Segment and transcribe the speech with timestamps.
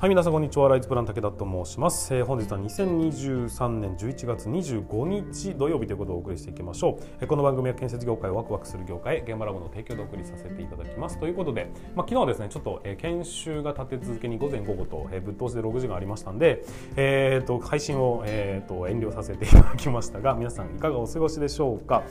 [0.00, 0.68] はい皆さんこんにちは。
[0.68, 11.18] ライズプラン武田と申します、えー、本日は2023年11月25日土曜日ということをお送りしていきましょう、えー、この番組は建設業界をワクワクする業界現場ラボの提供でお送りさせていただきます。
[11.18, 22.04] ということで、まあ、昨日はですねちょっと、えー、研修が立て続けに午前午後と、えー、ぶっ通しで6時がありましたんで、えーと、配信を、えーと、遠慮させていただきましたが皆さんいかがお過ごしでしょうか。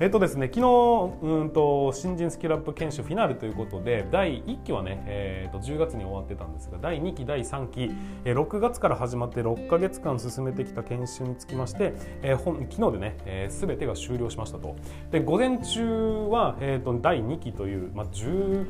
[0.00, 7.90] えっ、とですね昨日うんと新人スキルアップ研修フィナーレということで第1期はね、えーと、10月に終わってたんですが第2期第3期
[8.22, 14.76] 6月から始まって6か月間進めてきた研修につきまして、えー、本昨日でね、えー、全てが終了しましたと。
[15.10, 18.66] で午前中は、えーと、第2期という、まあ、13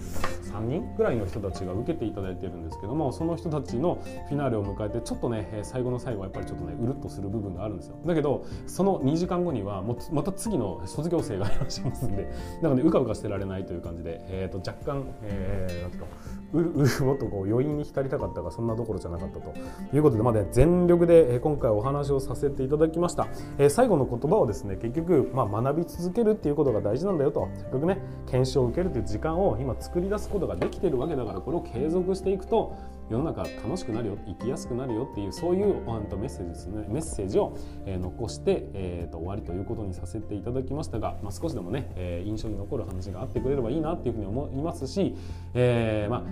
[0.62, 7.98] 人ぐらいの人たちが受けていただいてるんですけどもその人たちのフィナーレを迎えてちょっとね最後の最後はやっぱりちょっとねうるっとする部分があるんですよ。
[8.06, 12.28] だけどその2時間後にはもまた次の卒業生がいらっしますんで
[12.62, 16.08] なのでうかうかしてられないという感じで、えーと、若干、えー、なんていうか
[16.52, 19.54] うるうるもっとこう余韻に浸りたかったがそんなどころじゃなかったと
[19.94, 23.28] いうことで、まあね、全力で今回お話をさせていただきました、
[23.58, 27.48] えー、最後の言葉をですね結局、まあ、学び続けるっていうことが大事なんだよと。
[27.54, 32.76] せっかくね検証を受けるという時間を今作り出すことができてるわけだからこれを継続していくと
[33.10, 35.74] 世の中楽しくなるよ生きやすくなるよっていうそういう
[36.18, 37.56] メッセージですねメッセージを、
[37.86, 45.14] 残して、えーと、終わりということにさせていただきましたが、まあ、少しでもね、えー、印象に残る話があってくれればいいなっていうふうに思いますし、
[45.54, 46.22] えー、まあ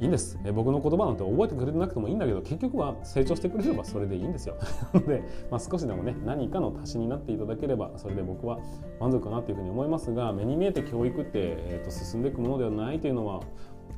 [0.00, 4.56] いいんです、え僕の言葉なんて覚えてくれてなくてもいいんだけど結局は成長してくれればそれでいいんですよ。
[5.06, 8.58] で、まあ、少しでもね何かの足しになっていただければそれで僕は
[8.98, 13.40] 満足かなっていうふうに思いますが目に見えて教育って、えーと進んでいくものではないというのは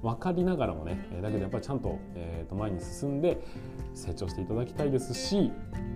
[0.02, 3.38] 分かりながらもねだけどやっぱりちゃんと,、えー、と前に進んで
[3.94, 5.52] 成長していただきたいですし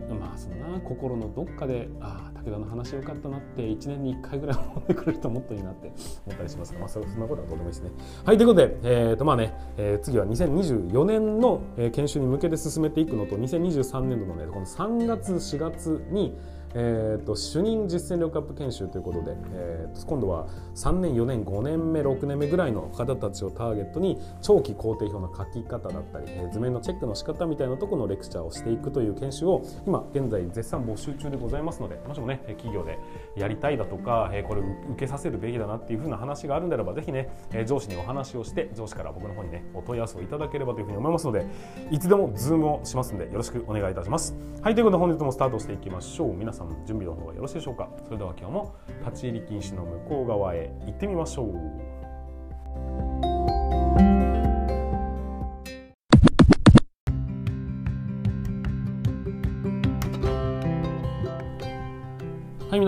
[0.08, 5.92] まあそんな心のどっかでああ武田の話よかったなって1年に1回ぐらい思ってくれるともっといいなって
[6.26, 7.90] 思ったりしますが、まあ、そんなことはどうでもいいですね。
[8.24, 11.62] はいということで、えーとまあねえー、次は2024年の
[11.92, 16.36] 研修に向けて進めていくのと2023年度のねこの3月4月に
[16.74, 32.98] えーと、主任実践力アップ研修ということで、えーと、今度は3年4年5年目6年目ぐらいの方たちをターゲットに長期工程表の書き方だったり、えー、図面のチェックの仕方みたいなところのレクチャーをしていくという研修を今現在絶賛募集中でございますのでもしもね企業で
[33.36, 41.46] やりたいだとか、えー、これ受けさせるべきだなっていうふうな話があるんであればぜひね、えー、上司にお話をして上司から僕の方にねお問い合わせをいただければというふうに思いますので
[41.90, 44.34] いつでもズームをしますのでよろしくお願いいたします。
[44.62, 47.88] はいということで本日もスタートしていきましょう皆さん準備の方はよろしいでしょうか。
[48.04, 51.95] それでは今日も立ち入り禁止の向こう側へ行ってみましょう。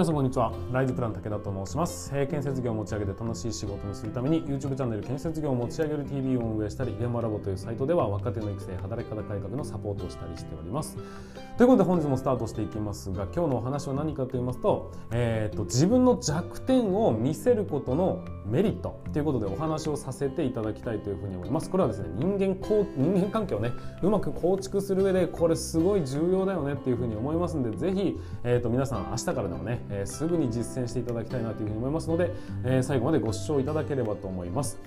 [0.08, 0.54] さんこんにちは。
[0.72, 10.96] ライズプラン武田と申します、えー、建設業を持ち上げて楽しい仕事にするために YouTube チャンネル建設業を持ち上げる TV を運営したり現場ラボというサイトでは若手の育成働き方改革のサポートをしたりしております。
[11.58, 21.68] ということで本日もスタートしていきますが今日のお話は何かと言いますと,、えーと、自分の弱点を見せることのメリットということでお話をさせていただきたいというふうに思います。
[21.68, 32.30] これはですね人間こう人間関係をねうまく構築する上でこれすごい重要だよねっていうふうに思いますんでぜひ、えーと皆さん明日からでもねえー、すぐに実践していただきたいなというふうに思いますので、
[32.64, 34.78] えー、最後までご視聴いただければと思います。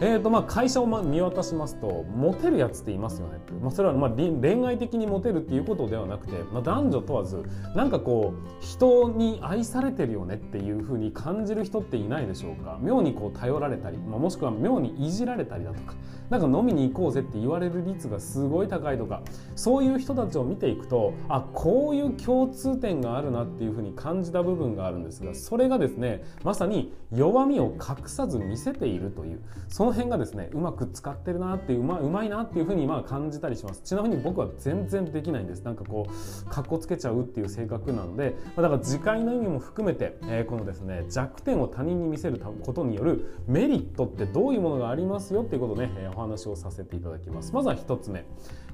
[0.00, 7.42] えーとまあ、会社を見渡しますとモテるやつっていますよね、まあ、それはまあ恋愛的にモテるっていうことではなくて、まあ、男女問わず
[7.74, 12.78] なんかこう人に愛されてるよねっていうふうに感じる人っていないでしょうか。
[12.80, 15.94] 妙にこう頼られたり、まあ、もしくは妙にいじられたりだとか。
[16.30, 19.22] なんか飲みに行こうぜって言われる率がすごい高いとか。
[19.56, 29.40] そういう人たちを見ていくとあこういう共通点があるなっていうふうに感じた部分があるんですがそれがですねまさに弱みを隠さず見せているという。
[29.68, 33.82] そのの辺がですねうまく使ってるなっていうまうまいなっていうふうにまあ感じたりします。
[33.82, 35.62] ちなみに僕は全然できないんです。
[35.62, 47.52] なんかこうかっこつけちゃうっていう性格なのでだから次回の意味も含めて、えー、このですね弱点を他人に見せることによるメリットってどういうものがありますよっていうことをね、えーお話をさせていただきます。
[47.54, 48.24] まずは1つ目、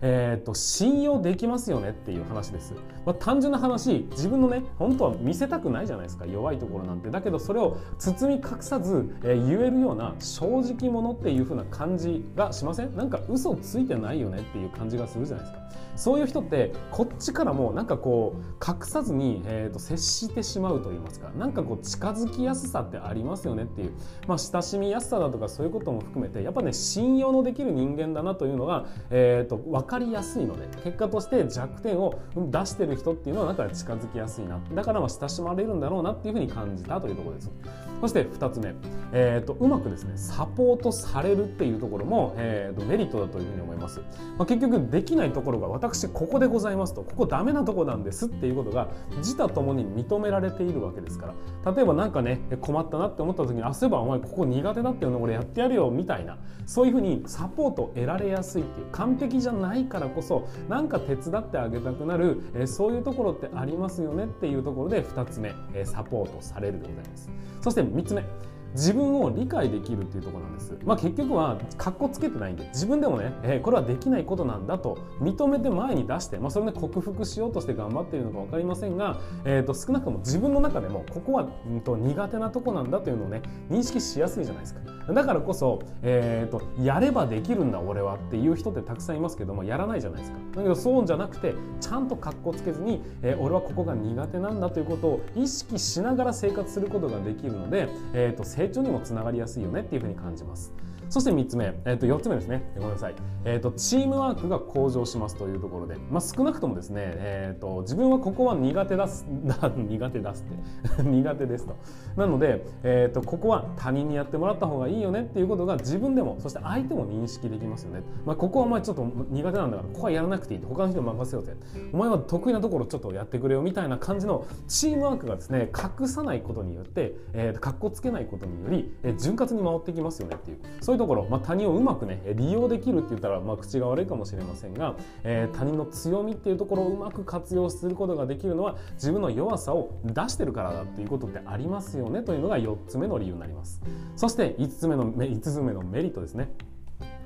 [0.01, 2.73] えーと、信用できますよねっていう話です、
[3.05, 6.27] まあ、単純な話自分のね本当は見せたくないじゃないですか。
[6.27, 7.11] 弱いところなんて。
[7.11, 12.97] だけどそれを包み隠さず、え、言えるような正直者っていう風な感じがしません？
[12.97, 15.65] なんか嘘ついてないよねっていう感じがするじゃないですか。
[15.97, 21.31] そういう人ってこっちからもなんかこう隠さずに、えーと、接してしまうと言いますか。
[21.39, 23.93] なんかこう近づきやすさってありますよねっていう、
[24.27, 34.59] まあ、親しみやすさだとかそういうことも含めてやっぱね信用のできる人間だなというのが、えーと、分かりやすいので結果として弱点を出してる人っていうのはなんか近づきやすいな。
[34.75, 37.53] だからまあ親しまれるんだろうなっていうふうに感じたというところです。
[38.01, 38.75] そして2つ目、
[39.13, 44.01] えーと、うまくですねサポートされるっていうところも、えー、とメリットだというふうに思います、
[44.39, 51.73] まあ、結局できないところが私ここでございますとここダメなとこなんですっていうことが自他ともに認められているわけですから。
[51.73, 67.31] 例えば何かね困ったなって思った時にあそういえばお前ここ苦手だっていうの俺やってやるよみたいなそういうふうにサポートを得られやすいっていう完璧じゃないからこそ何か手伝ってあげたくなる、えー、そういうところってありますよねっていうところで2つ目、えー、サポートされるでございます。
[67.61, 68.25] そして3つ目
[68.75, 70.77] 自分を理解できるっていうとこなんです。
[70.85, 84.81] まあ、結局はかっこつけてないんで自分でもね、えー、これはできないことなんだと認めて前に出して、まあ、それで克服しようとして頑張っているのか分かりませんが、えー、と少なくとも自分の中でもここは、うん、と苦手なとこなんだというのをね認識しやすいじゃないですか。
[85.13, 90.39] だからこそ、えーと、やればできるんだ俺はっていう人ってたくさんいますけどもやらないじゃないですか。
[90.57, 100.73] だけどそうじゃなくてちゃんとかっこつけずに、えー、俺はここが苦手なんだということを意識しながら生活することができるので、えーと成長にもつながりやすいよねっていうふうに感じます。
[101.09, 102.63] そして3つ目、えー、と4つ目ですね。
[102.77, 103.15] ごめんなさい、
[103.45, 109.27] えーと、チームワークが向上しますというところで、まあ、少なくともですね、えーと、自分はここは苦手だす
[109.77, 111.77] 苦手だすって 苦手ですと。
[112.17, 121.57] なので、えーと、ここは他人にやってもらった方がいいよねっていうことが自分でもそして相手も認識できますよね、まあ、ここはお前ちょっと苦手なんだからここはやらなくていい他の人に任せようぜ。
[121.93, 125.71] お前は得意なところちょっとやってくれよみたいな感じのチームワークがですね
[126.01, 130.94] 隠さないことによって、えー、かっこつけないことにより、えー、潤滑に回ってきますよねっていうそう。
[130.95, 143.81] いうところ、まあ、他人をうまくね利用できるって言ったら、まあ、口が悪いかもしれませんが、えー、他人の強みっていうところをうまく活用することができるのは自分の弱さを出してるからだっていうことってありますよねというのが4つ目の理由になります。
[144.17, 146.49] そして5つ目の5つ目のメリットですね。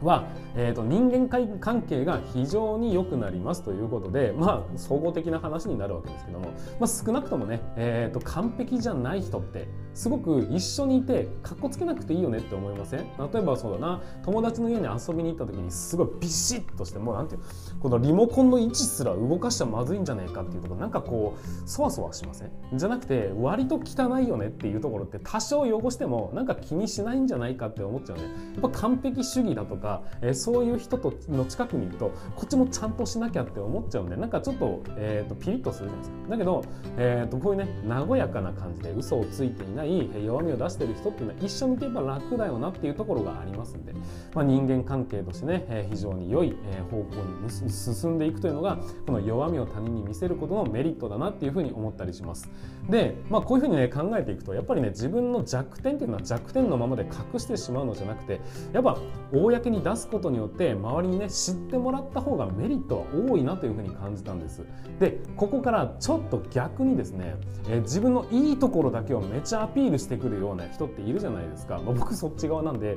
[0.03, 1.29] は、えーと、人間
[1.59, 13.01] 関係が非常に良くなりますということで、まあ、総合的な話になるわけですけども、まあ、少なくともね、えーと、完璧じゃない人ってすごく一緒にいてかっこつけなくていいよねって思いません？
[13.01, 17.41] 例えばそうだな友達の家に遊びに行った時にすごいビシッとしてもうなんていう
[17.81, 22.51] このリモコンの位置すら動かしちゃまずいんじゃねえかっていうところなんかこうそわそわしません？
[22.75, 28.23] じゃなくて割と汚いよねっていうところって多少汚してもなんか気にしないんじゃないかって思っちゃうね。
[28.53, 29.88] やっぱ完璧主義だとか
[30.21, 36.31] えー、そういう人との近くにいるとこっちもちゃんとしなきゃって思っちゃうんでなんかちょっと,、えーと、ピリッとするじゃないですか。
[36.31, 36.65] だけど、
[36.97, 43.93] えーと、こういうね和やかな感じで嘘をついていない弱みを出してる人っていうのは一緒にいてば楽だよなっていうところがありますんで、
[44.35, 46.57] まあ、人間関係としてね、えー、非常に良い、
[46.91, 47.05] 方向
[47.43, 52.51] に進んでいくというのがこの弱みを他人に見せることのメリットだなっていうふうに思ったりします。
[52.89, 58.41] で、まあ、こういうふうにね考えていくとやっぱりね自分の弱点っていうのは弱点のままで隠してしまうのじゃなくて
[58.73, 58.99] やっぱ
[59.33, 64.63] 公に出すことによって周りにね知ってもらった方がメリットは多いなというふうに感じたんです。
[64.99, 67.37] でここからちょっと逆にですね、
[67.69, 72.97] え、自分のいいところだけをめちゃアピールしてくるような人っているじゃないですか、まあ、僕そっち側なんで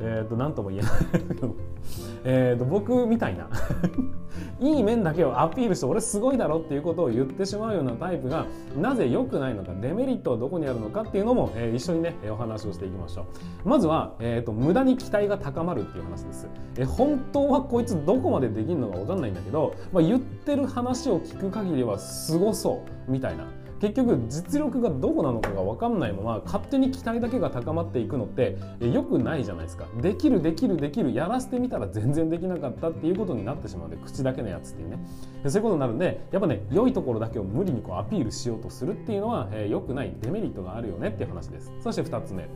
[0.00, 1.54] えー、と何とも言えないけど。
[2.24, 3.48] えと僕みたいな。
[4.60, 8.46] いい面だけをアピールして俺すごいだろっていうことを言ってしまうようなタイプが
[8.80, 13.22] なぜ良くないのかデメリットはどこにあるのかっていうのも、えー、一緒にねお話をしていきましょ
[13.64, 13.68] う。
[13.68, 16.11] まずは、えーと、無駄に期待が高まるっていう話。
[16.12, 23.46] です、え、本当はこいつどこまでできるのか分かんないんだけど、まあ、言ってる話を聞く限りはすごそうみたいな。
[23.82, 29.88] 結局実力がどこなのかが分かんないまま勝手に期待だけが高まっていくのって良くないじゃないですか。
[30.00, 35.04] できるできるできるやらせてみたら全然できなかったっていうことになってしまうので口だけのやつっていうね。
[35.48, 41.72] そういうことになるんでやっぱね良いところだけを無理にこうアピールしようとするっていうのは良くないデメリットがあるよねっていう話です。
[41.80, 42.48] そして2つ目。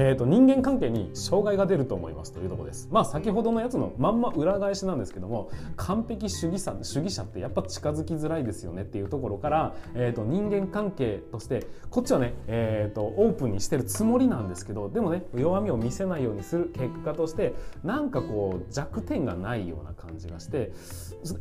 [0.00, 2.88] えーと、人間関係に障害が出ると思いますというとこです。
[2.92, 20.70] まあ先ほどのやつのまんま裏返しなんですけども完璧主義者主義者ってやっぱ近づきづらいですよねっていうところから、えーと、人間関係としてこっちはね、えーと、オープンにしてるつもりなんですけどでもね弱みを見せないようにする結果としてなんかこう弱点がないような感じがして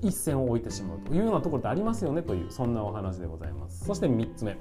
[0.01, 3.85] 一線を置いてしまうというようなところってありますよねというそんなお話でございます。
[3.85, 4.57] そして3つ目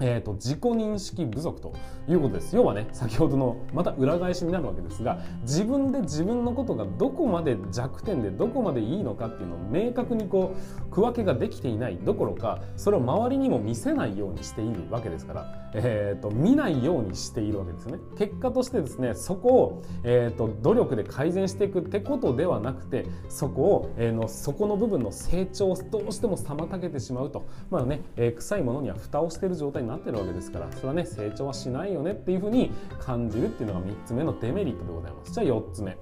[0.00, 1.74] えーと、自己認識不足と
[2.08, 2.56] いうことです。
[2.56, 10.54] 要はね先ほどのまた裏返しになるわけですが自分で自分のことがどこまで弱点でどこまでいいのかっていうのを明確にこ
[10.88, 17.98] う区分けができていないどころかそれを周りにも見せないようにしているわけですから、えーと、見ないようにしているわけですよね。
[18.16, 27.44] 結果としてですねそこを、えーと、努力で改善していくってことではなくてそこを、えー、のそこの部分の成長をどうしても妨げてしまうと。
[27.70, 35.32] まあね、えー、臭いものには蓋をしている状態になってるわけですからそれはね成長はしないよねっていうふうに感じるっていうのが3つ目のデメリットでございます。
[35.32, 35.96] じゃあ4つ目。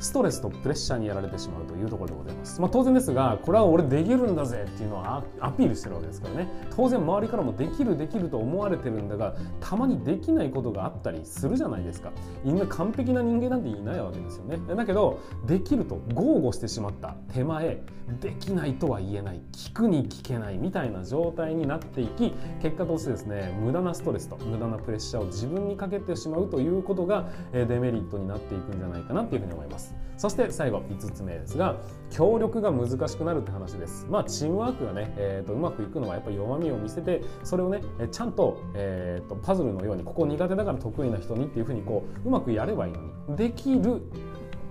[0.00, 6.48] ストレスとプレッシャーにやられてしまうというところでございます、まあ、当然ですがこれは俺できるんだぜっていうのはアピールしてるわけですからね。
[6.76, 12.12] 当然周りからもできるできると思われてるんだがたまにできないことがあったりするじゃないですか。
[12.44, 14.58] みんな完璧な人間なんていないわけですよね。
[14.74, 17.80] だけどできると豪語してしまった手前
[18.20, 29.75] できないとは言えない聞くに聞けないみたいな状態になっていき結果としてですね無駄なストレスと無駄なプレッシャーを自分にかけてしまうということがデメリットになっていくんじゃないかなっていうふうに思います。
[30.16, 31.76] そして最後5つ目ですが
[32.10, 34.06] 協力が難しくなるって話です。
[34.08, 37.80] まあチームワークがね、えーと、うまくいくのはやっぱり弱みを見せてそれをね
[38.10, 44.02] ちゃんと,、えーとパズルのようにここ苦手だから得意な人にっていうふうにこううまくやればいいのにできる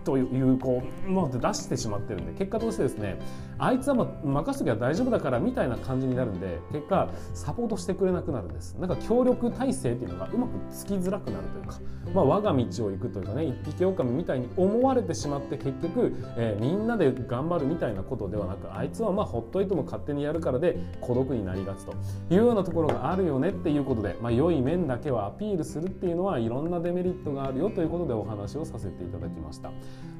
[0.05, 3.19] というこうもう出してしまってるんで結果としてですね
[3.57, 11.79] あいつは、ま、任せときゃ大丈夫だからみたいな感じになるんで結果サポートしてくれなくなるんですなんか協力体制っていうのがうまくつきづらくなるというか、
[12.13, 21.93] まあ、我が道を行くというかね一匹狼みたいに思われてしまって結局、えー、みんなで頑張るみたいなことではなくあいつはまあほっといても勝手にやるからで孤独になりがちと
[22.29, 29.71] いうようなところがあるよねっていうことで、まあ、良い面だけはアピールするっていうのはいろんなデメリットがあるよということでお話をさせていただきました。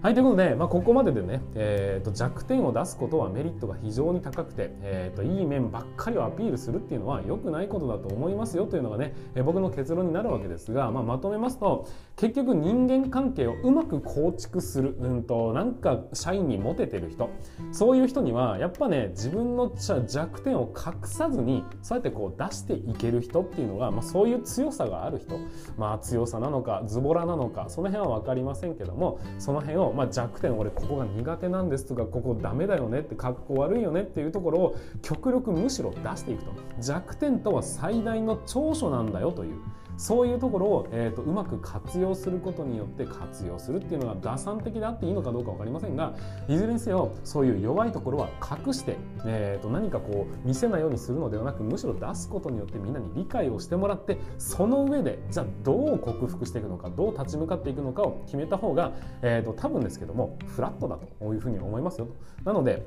[0.02, 17.30] はいということで、まあ、ここまででね、えー、と弱点を出すことはメリットが非常に高くて、えー、といい面ばっかりをアピールするっていうのは良くないことだと思いますよというのがね、えー、僕の結論になるわけですが、まあ、まとめますと結局人間関係をうまく構築する、うんと、なんか社員にモテてる人
[17.72, 25.40] そういう人にはやっぱね自分の弱点を隠さずにそうやってこう出していける人っていうのが、まあ、そういう強さがある人
[25.78, 39.60] まあ強さなのかズボラなのかその辺は分かりませんけどもその辺をまあ、弱点俺ここが苦手なんですとかここダメだよねって格好悪いよねっていうところを極力むしろ出していくと弱点とは最大の長所なんだよという
[39.98, 46.16] そういうところを、えーと、うまく活用することによって活用するっていうのが打算的であっていいのかどうか分かりませんが
[46.48, 48.30] いずれにせよそういう弱いところは
[48.66, 58.92] 隠して、えーと、何かこう見せないようにするのではなくむしろ出すことによってみんなに理解をしてもらってその上でじゃあどう克服していくのかどう立ち向かっていくのかを決めた方が、
[59.22, 62.16] えーと多分ですけどもフラットだというふうに思いますよと。
[62.44, 62.86] なので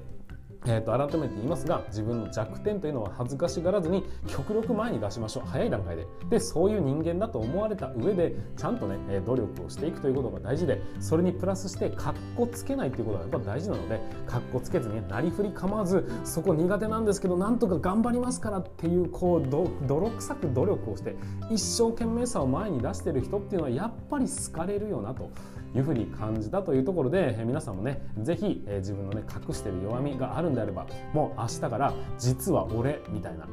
[0.66, 5.48] えー、と改めて言いますが自分の弱点というのは恥ずかしがらずに極力前に出しましょう。
[5.48, 6.06] 早い段階で。
[6.28, 19.48] でそういう人間だと思われた上でちゃんとね努力をしていくということが大事でそれにプラスしてかっこつけないということがやっぱ大事なのでかっこつけずになりふり構わずそこ苦手なんですけどなんとか頑張りますからっていうこう
[19.86, 21.16] 泥臭く努力をして
[21.50, 25.30] 一生懸命さを前に出してる人っていうのはやっぱり好かれるよなと。
[25.74, 33.46] いうふうに感じたというところで皆さんもね是非自分のね隠してる弱みがあるんであればもう明日から実は俺みたいな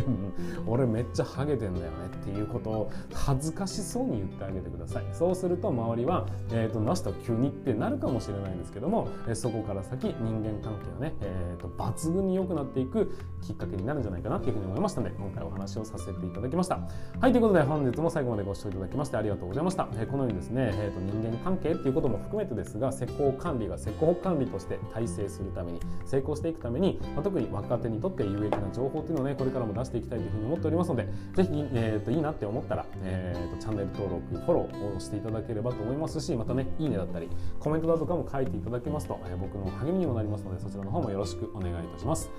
[0.66, 5.04] 俺めっちゃハゲてんだよねっていうことを恥ずかしそうに言ってあげてください。
[5.12, 13.12] そうすると周りは、えーと、なしと急にってなるかもしれないんですけどもそこから先人間関係はね、えーと、抜群に良くなっていく
[13.42, 16.80] きっかけになるんじゃないかなというふうに思いましたので今回お話をさせていただきました。
[17.20, 42.30] はいということで本日も最後までご視聴いただきましてありがとうございました、え、このようにですね、えーと、人間関係っていうことも含めてですが施工管理が施工管理として体制するために成功していくために、まあ、特に若手にとって有益な情報っていうのをねこれからも出していきたいというふうに思っておりますのでぜひ、えーと、いいなって思ったら、えーと、チャンネル登録フォローをしていただければと思いますしまたねいいねだったりコメントだとかも書いていただけますと、えー、僕の励みにもなりますのでそちらの方もよろしくお願いいたします。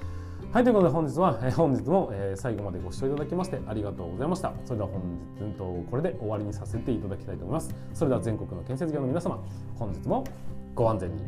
[0.53, 4.51] はい、ということで本日は、えー、本日も、えー、最後までご視聴いただきましてありがとうございました。
[4.65, 5.01] それでは本
[5.37, 7.73] 日、うんと、これで終わりにさせていただきたいと思います。
[7.93, 9.41] それでは全国の建設業の皆様、
[9.79, 10.25] 本日も
[10.75, 11.23] ご安全に。